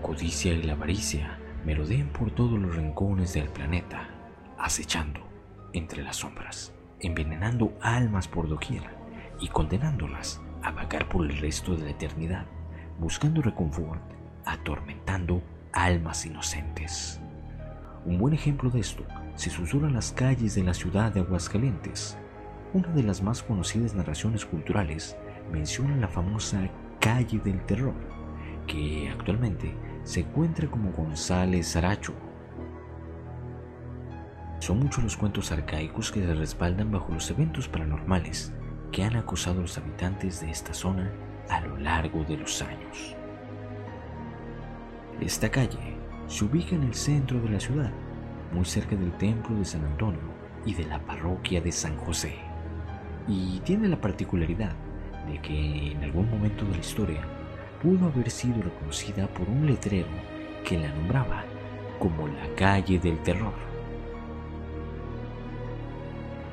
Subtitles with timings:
[0.00, 4.08] codicia y la avaricia merodean por todos los rincones del planeta,
[4.58, 5.20] acechando
[5.72, 8.82] entre las sombras, envenenando almas por doquier
[9.40, 12.46] y condenándolas a vagar por el resto de la eternidad,
[12.98, 14.00] buscando reconfort,
[14.44, 17.20] atormentando almas inocentes.
[18.04, 19.04] Un buen ejemplo de esto
[19.34, 22.16] se susurra en las calles de la ciudad de Aguascalientes.
[22.72, 25.16] Una de las más conocidas narraciones culturales
[25.52, 26.68] menciona la famosa
[27.00, 27.94] calle del terror,
[28.68, 32.14] que actualmente se encuentra como González Aracho.
[34.60, 38.52] Son muchos los cuentos arcaicos que se respaldan bajo los eventos paranormales
[38.92, 41.10] que han acosado a los habitantes de esta zona
[41.48, 43.16] a lo largo de los años.
[45.20, 47.90] Esta calle se ubica en el centro de la ciudad,
[48.52, 50.20] muy cerca del templo de San Antonio
[50.64, 52.34] y de la parroquia de San José,
[53.26, 54.74] y tiene la particularidad
[55.26, 57.37] de que en algún momento de la historia
[57.82, 60.08] pudo haber sido reconocida por un letrero
[60.64, 61.44] que la nombraba
[61.98, 63.54] como la calle del terror.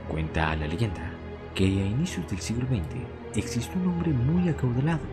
[0.09, 1.11] Cuenta la leyenda
[1.53, 5.03] que a inicios del siglo XX existió un hombre muy acaudalado,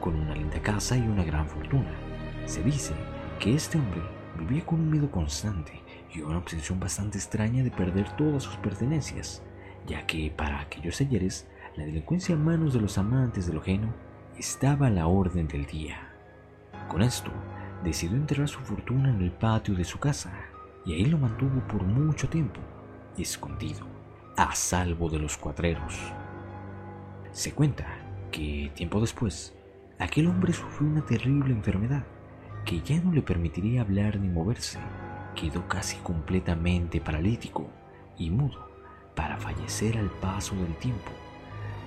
[0.00, 1.92] con una linda casa y una gran fortuna.
[2.46, 2.94] Se dice
[3.38, 4.00] que este hombre
[4.38, 5.82] vivía con un miedo constante
[6.14, 9.42] y una obsesión bastante extraña de perder todas sus pertenencias,
[9.86, 13.92] ya que para aquellos ayeres la delincuencia en manos de los amantes de lo ajeno
[14.38, 16.08] estaba a la orden del día.
[16.88, 17.30] Con esto,
[17.84, 20.32] decidió enterrar su fortuna en el patio de su casa
[20.84, 22.60] y ahí lo mantuvo por mucho tiempo,
[23.16, 23.86] escondido,
[24.36, 25.98] a salvo de los cuadreros.
[27.32, 27.86] Se cuenta
[28.30, 29.54] que tiempo después,
[29.98, 32.04] aquel hombre sufrió una terrible enfermedad
[32.64, 34.78] que ya no le permitiría hablar ni moverse.
[35.34, 37.68] Quedó casi completamente paralítico
[38.18, 38.68] y mudo
[39.14, 41.10] para fallecer al paso del tiempo.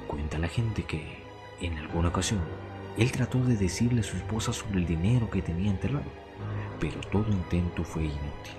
[0.07, 1.22] Cuenta la gente que,
[1.61, 2.41] en alguna ocasión,
[2.97, 6.11] él trató de decirle a su esposa sobre el dinero que tenía enterrado,
[6.79, 8.53] pero todo intento fue inútil.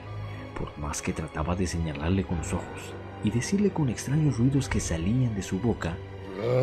[0.59, 4.81] Por más que trataba de señalarle con los ojos y decirle con extraños ruidos que
[4.81, 5.97] salían de su boca,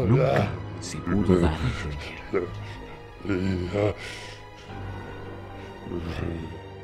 [0.08, 0.50] nunca
[0.80, 2.42] se pudo dar a
[3.26, 3.96] entender.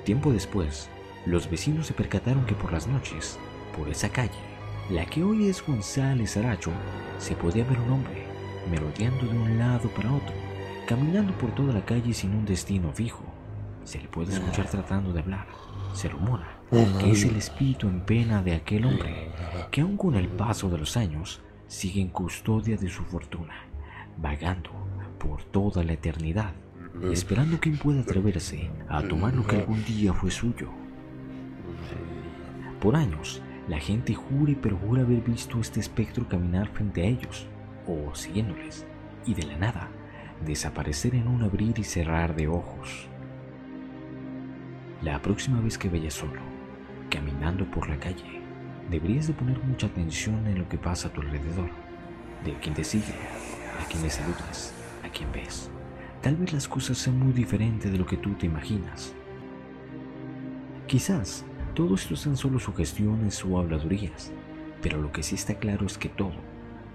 [0.03, 0.89] Tiempo después,
[1.25, 3.37] los vecinos se percataron que por las noches,
[3.75, 4.39] por esa calle,
[4.89, 6.71] la que hoy es González Aracho,
[7.17, 8.26] se podía ver un hombre
[8.67, 10.33] merodeando de un lado para otro,
[10.87, 13.23] caminando por toda la calle sin un destino fijo.
[13.83, 15.47] Se le puede escuchar tratando de hablar.
[15.93, 19.31] Se rumora que es el espíritu en pena de aquel hombre
[19.71, 23.53] que aun con el paso de los años sigue en custodia de su fortuna,
[24.17, 24.69] vagando
[25.17, 26.53] por toda la eternidad
[27.11, 30.69] esperando quien pueda atreverse a tomar lo que algún día fue suyo.
[32.81, 37.47] Por años, la gente jura y perjura haber visto este espectro caminar frente a ellos,
[37.87, 38.85] o siguiéndoles,
[39.25, 39.89] y de la nada,
[40.45, 43.07] desaparecer en un abrir y cerrar de ojos.
[45.01, 46.41] La próxima vez que vayas solo,
[47.09, 48.41] caminando por la calle,
[48.89, 51.69] deberías de poner mucha atención en lo que pasa a tu alrededor,
[52.43, 53.13] de quien te sigue,
[53.81, 54.73] a quien le saludas,
[55.03, 55.69] a quien ves.
[56.21, 59.13] Tal vez las cosas sean muy diferentes de lo que tú te imaginas.
[60.87, 64.31] Quizás todo esto sean solo sugestiones o habladurías,
[64.81, 66.33] pero lo que sí está claro es que todo,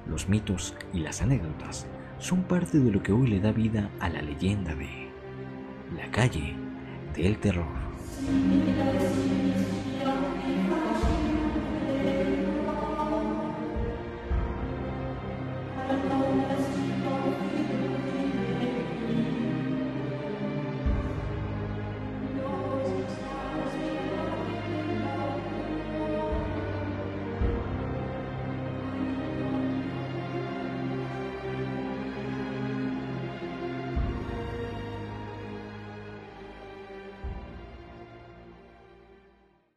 [0.06, 1.86] los mitos y las anécdotas
[2.18, 5.08] son parte de lo que hoy le da vida a la leyenda de
[5.96, 6.54] la calle
[7.14, 7.66] del terror.